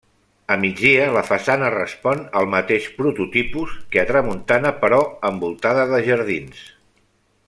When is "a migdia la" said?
0.53-1.21